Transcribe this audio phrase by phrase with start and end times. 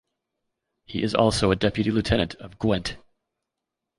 [0.87, 2.97] He is also a Deputy Lieutenant of Gwent.